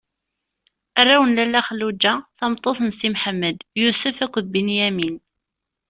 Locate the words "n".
1.25-1.35, 2.83-2.89